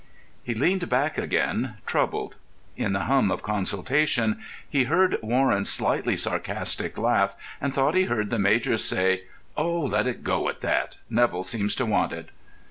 [0.43, 2.35] He leaned back again, troubled.
[2.75, 8.31] In the hum of consultation he heard Warren's slightly sarcastic laugh, and thought he heard
[8.31, 9.25] the major say:
[9.55, 12.29] "Oh, let it go at that; Neville seems to want it."